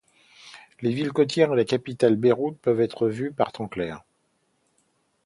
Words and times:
Les 0.81 0.91
villes 0.91 1.11
côtières 1.13 1.53
et 1.53 1.55
la 1.55 1.63
capitale 1.63 2.15
Beyrouth 2.15 2.57
peuvent 2.59 2.81
être 2.81 3.07
vues 3.07 3.31
par 3.31 3.51
temps 3.51 3.67
clair. 3.67 4.03